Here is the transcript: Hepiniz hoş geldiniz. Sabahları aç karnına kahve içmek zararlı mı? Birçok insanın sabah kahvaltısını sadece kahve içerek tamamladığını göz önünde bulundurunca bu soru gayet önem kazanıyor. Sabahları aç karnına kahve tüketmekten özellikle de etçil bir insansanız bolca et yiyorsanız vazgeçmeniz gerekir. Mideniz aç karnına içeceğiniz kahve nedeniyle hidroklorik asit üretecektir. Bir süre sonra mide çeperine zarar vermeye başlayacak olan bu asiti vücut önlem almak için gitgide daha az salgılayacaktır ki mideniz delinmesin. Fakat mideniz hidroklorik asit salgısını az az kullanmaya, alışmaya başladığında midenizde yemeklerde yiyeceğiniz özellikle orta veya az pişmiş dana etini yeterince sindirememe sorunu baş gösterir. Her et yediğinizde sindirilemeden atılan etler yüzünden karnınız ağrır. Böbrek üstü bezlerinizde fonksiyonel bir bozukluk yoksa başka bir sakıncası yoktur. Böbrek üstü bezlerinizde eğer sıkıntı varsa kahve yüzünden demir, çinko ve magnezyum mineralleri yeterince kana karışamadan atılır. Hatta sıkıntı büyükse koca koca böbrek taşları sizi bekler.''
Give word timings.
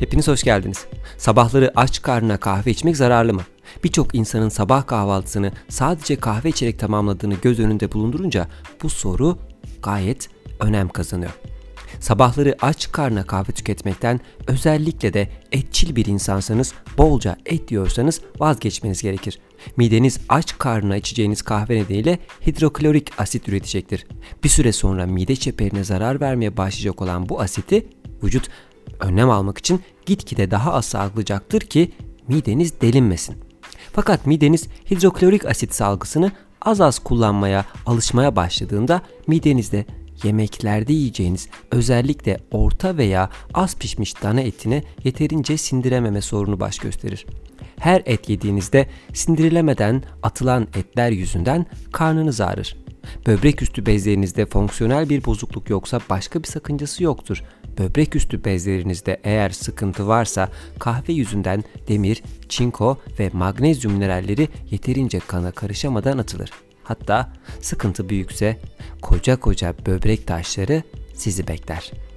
Hepiniz 0.00 0.28
hoş 0.28 0.42
geldiniz. 0.42 0.86
Sabahları 1.18 1.72
aç 1.76 2.02
karnına 2.02 2.36
kahve 2.36 2.70
içmek 2.70 2.96
zararlı 2.96 3.34
mı? 3.34 3.42
Birçok 3.84 4.14
insanın 4.14 4.48
sabah 4.48 4.86
kahvaltısını 4.86 5.52
sadece 5.68 6.16
kahve 6.16 6.48
içerek 6.48 6.78
tamamladığını 6.78 7.34
göz 7.34 7.60
önünde 7.60 7.92
bulundurunca 7.92 8.48
bu 8.82 8.90
soru 8.90 9.38
gayet 9.82 10.28
önem 10.60 10.88
kazanıyor. 10.88 11.30
Sabahları 12.00 12.56
aç 12.62 12.92
karnına 12.92 13.26
kahve 13.26 13.52
tüketmekten 13.52 14.20
özellikle 14.46 15.12
de 15.14 15.28
etçil 15.52 15.96
bir 15.96 16.06
insansanız 16.06 16.74
bolca 16.98 17.36
et 17.46 17.70
yiyorsanız 17.70 18.20
vazgeçmeniz 18.38 19.02
gerekir. 19.02 19.38
Mideniz 19.76 20.20
aç 20.28 20.58
karnına 20.58 20.96
içeceğiniz 20.96 21.42
kahve 21.42 21.76
nedeniyle 21.76 22.18
hidroklorik 22.46 23.20
asit 23.20 23.48
üretecektir. 23.48 24.06
Bir 24.44 24.48
süre 24.48 24.72
sonra 24.72 25.06
mide 25.06 25.36
çeperine 25.36 25.84
zarar 25.84 26.20
vermeye 26.20 26.56
başlayacak 26.56 27.02
olan 27.02 27.28
bu 27.28 27.40
asiti 27.40 27.86
vücut 28.22 28.48
önlem 29.00 29.30
almak 29.30 29.58
için 29.58 29.80
gitgide 30.06 30.50
daha 30.50 30.72
az 30.72 30.84
salgılayacaktır 30.84 31.60
ki 31.60 31.92
mideniz 32.28 32.80
delinmesin. 32.80 33.36
Fakat 33.92 34.26
mideniz 34.26 34.68
hidroklorik 34.90 35.46
asit 35.46 35.74
salgısını 35.74 36.32
az 36.62 36.80
az 36.80 36.98
kullanmaya, 36.98 37.64
alışmaya 37.86 38.36
başladığında 38.36 39.02
midenizde 39.26 39.84
yemeklerde 40.24 40.92
yiyeceğiniz 40.92 41.48
özellikle 41.70 42.38
orta 42.50 42.96
veya 42.96 43.30
az 43.54 43.76
pişmiş 43.76 44.22
dana 44.22 44.40
etini 44.40 44.82
yeterince 45.04 45.56
sindirememe 45.56 46.20
sorunu 46.20 46.60
baş 46.60 46.78
gösterir. 46.78 47.26
Her 47.78 48.02
et 48.06 48.28
yediğinizde 48.28 48.86
sindirilemeden 49.12 50.02
atılan 50.22 50.62
etler 50.62 51.10
yüzünden 51.10 51.66
karnınız 51.92 52.40
ağrır. 52.40 52.76
Böbrek 53.26 53.62
üstü 53.62 53.86
bezlerinizde 53.86 54.46
fonksiyonel 54.46 55.08
bir 55.08 55.24
bozukluk 55.24 55.70
yoksa 55.70 56.00
başka 56.10 56.42
bir 56.42 56.48
sakıncası 56.48 57.04
yoktur. 57.04 57.42
Böbrek 57.80 58.16
üstü 58.16 58.44
bezlerinizde 58.44 59.20
eğer 59.24 59.50
sıkıntı 59.50 60.08
varsa 60.08 60.48
kahve 60.78 61.12
yüzünden 61.12 61.64
demir, 61.88 62.22
çinko 62.48 62.98
ve 63.18 63.30
magnezyum 63.32 63.94
mineralleri 63.94 64.48
yeterince 64.70 65.18
kana 65.18 65.52
karışamadan 65.52 66.18
atılır. 66.18 66.50
Hatta 66.84 67.32
sıkıntı 67.60 68.08
büyükse 68.08 68.58
koca 69.02 69.40
koca 69.40 69.74
böbrek 69.86 70.26
taşları 70.26 70.82
sizi 71.14 71.48
bekler.'' 71.48 72.10